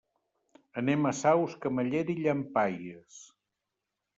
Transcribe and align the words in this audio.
Anem 0.81 1.09
a 1.09 1.11
Saus, 1.17 1.53
Camallera 1.65 2.15
i 2.15 2.17
Llampaies. 2.23 3.19